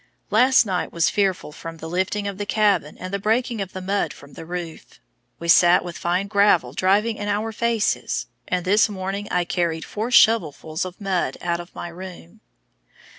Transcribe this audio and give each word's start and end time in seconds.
Last 0.31 0.65
night 0.65 0.91
was 0.91 1.11
fearful 1.11 1.51
from 1.51 1.77
the 1.77 1.87
lifting 1.87 2.27
of 2.27 2.39
the 2.39 2.45
cabin 2.47 2.97
and 2.97 3.13
the 3.13 3.19
breaking 3.19 3.61
of 3.61 3.73
the 3.73 3.81
mud 3.83 4.13
from 4.13 4.33
the 4.33 4.47
roof. 4.47 4.99
We 5.37 5.47
sat 5.47 5.85
with 5.85 5.95
fine 5.95 6.25
gravel 6.25 6.73
driving 6.73 7.17
in 7.17 7.27
our 7.27 7.51
faces, 7.51 8.25
and 8.47 8.65
this 8.65 8.89
morning 8.89 9.27
I 9.29 9.45
carried 9.45 9.85
four 9.85 10.09
shovelfuls 10.09 10.85
of 10.85 10.99
mud 10.99 11.37
out 11.43 11.59
of 11.59 11.75
my 11.75 11.89
room. 11.89 12.41